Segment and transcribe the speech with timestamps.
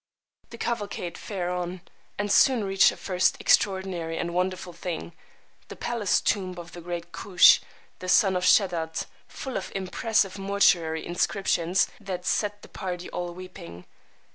[0.49, 1.81] [The cavalcade fare on,
[2.17, 5.13] and soon reach a first "extraordinary and wonderful thing,"
[5.67, 7.59] the palace tomb of great "Koosh,
[7.99, 13.33] the son of Sheddad," full of impressive mortuary inscriptions that set the party all a
[13.33, 13.85] weeping.